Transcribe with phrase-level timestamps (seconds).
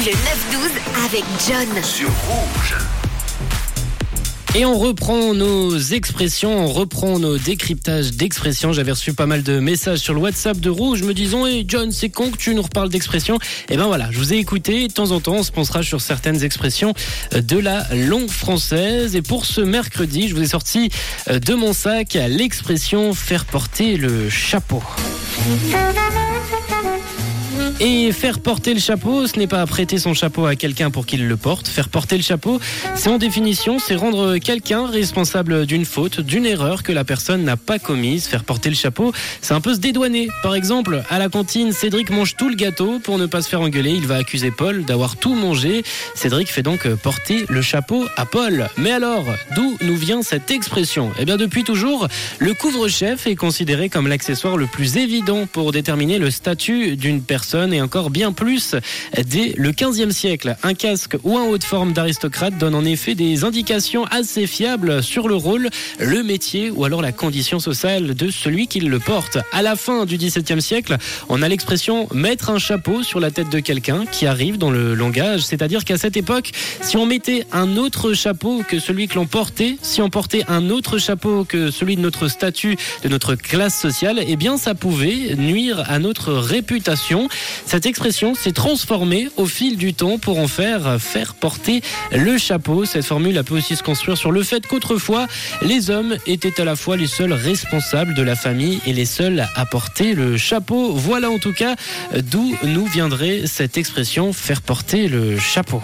[0.00, 0.14] Le 9-12
[1.04, 1.84] avec John.
[1.84, 2.74] Sur Rouge.
[4.54, 8.72] Et on reprend nos expressions, on reprend nos décryptages d'expressions.
[8.72, 11.92] J'avais reçu pas mal de messages sur le WhatsApp de Rouge me disant hey John,
[11.92, 13.38] c'est con que tu nous reparles d'expressions.
[13.68, 14.88] Et ben voilà, je vous ai écouté.
[14.88, 16.94] De temps en temps, on se pensera sur certaines expressions
[17.32, 19.16] de la langue française.
[19.16, 20.88] Et pour ce mercredi, je vous ai sorti
[21.28, 24.82] de mon sac l'expression faire porter le chapeau.
[27.80, 31.26] Et faire porter le chapeau, ce n'est pas prêter son chapeau à quelqu'un pour qu'il
[31.26, 31.66] le porte.
[31.66, 32.60] Faire porter le chapeau,
[32.94, 37.56] c'est en définition, c'est rendre quelqu'un responsable d'une faute, d'une erreur que la personne n'a
[37.56, 38.26] pas commise.
[38.26, 40.28] Faire porter le chapeau, c'est un peu se dédouaner.
[40.42, 43.00] Par exemple, à la cantine, Cédric mange tout le gâteau.
[43.00, 45.82] Pour ne pas se faire engueuler, il va accuser Paul d'avoir tout mangé.
[46.14, 48.68] Cédric fait donc porter le chapeau à Paul.
[48.76, 49.24] Mais alors,
[49.56, 51.10] d'où nous vient cette expression?
[51.18, 52.08] Eh bien, depuis toujours,
[52.38, 57.39] le couvre-chef est considéré comme l'accessoire le plus évident pour déterminer le statut d'une personne
[57.72, 58.74] et encore bien plus
[59.26, 60.56] dès le 15e siècle.
[60.62, 65.02] Un casque ou un haut de forme d'aristocrate donne en effet des indications assez fiables
[65.02, 69.38] sur le rôle, le métier ou alors la condition sociale de celui qui le porte.
[69.52, 70.96] À la fin du 17e siècle,
[71.28, 74.94] on a l'expression mettre un chapeau sur la tête de quelqu'un qui arrive dans le
[74.94, 76.50] langage, c'est-à-dire qu'à cette époque,
[76.82, 80.70] si on mettait un autre chapeau que celui que l'on portait, si on portait un
[80.70, 85.34] autre chapeau que celui de notre statut, de notre classe sociale, eh bien ça pouvait
[85.36, 87.28] nuire à notre réputation.
[87.66, 92.84] Cette expression s'est transformée au fil du temps pour en faire faire porter le chapeau.
[92.84, 95.26] Cette formule pu aussi se construire sur le fait qu'autrefois,
[95.62, 99.46] les hommes étaient à la fois les seuls responsables de la famille et les seuls
[99.54, 100.92] à porter le chapeau.
[100.92, 101.76] Voilà en tout cas
[102.16, 105.82] d'où nous viendrait cette expression faire porter le chapeau.